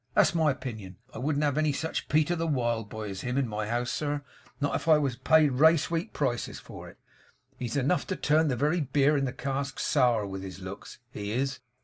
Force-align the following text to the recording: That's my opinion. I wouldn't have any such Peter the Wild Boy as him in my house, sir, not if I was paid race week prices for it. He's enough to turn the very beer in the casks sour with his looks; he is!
That's 0.15 0.33
my 0.33 0.49
opinion. 0.49 0.95
I 1.13 1.19
wouldn't 1.19 1.43
have 1.43 1.59
any 1.59 1.71
such 1.71 2.09
Peter 2.09 2.35
the 2.35 2.47
Wild 2.47 2.89
Boy 2.89 3.11
as 3.11 3.21
him 3.21 3.37
in 3.37 3.47
my 3.47 3.67
house, 3.67 3.91
sir, 3.91 4.23
not 4.59 4.73
if 4.73 4.87
I 4.87 4.97
was 4.97 5.15
paid 5.15 5.51
race 5.51 5.91
week 5.91 6.11
prices 6.11 6.57
for 6.59 6.89
it. 6.89 6.97
He's 7.59 7.77
enough 7.77 8.07
to 8.07 8.15
turn 8.15 8.47
the 8.47 8.55
very 8.55 8.81
beer 8.81 9.15
in 9.15 9.25
the 9.25 9.31
casks 9.31 9.85
sour 9.85 10.25
with 10.25 10.41
his 10.41 10.59
looks; 10.59 10.97
he 11.11 11.29
is! 11.31 11.59